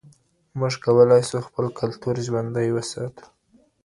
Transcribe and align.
موږ 0.59 0.73
کولای 0.85 1.21
سو 1.29 1.37
خپل 1.47 1.65
کلتور 1.79 2.15
ژوندی 2.25 2.69
وساتو. 2.71 3.25